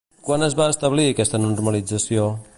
Quan 0.29 0.45
es 0.45 0.55
va 0.59 0.69
establir 0.75 1.05
aquesta 1.11 1.43
normalització? 1.45 2.27